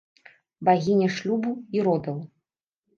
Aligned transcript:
Багіня 0.69 1.11
шлюбу 1.17 1.55
і 1.77 1.87
родаў. 1.89 2.17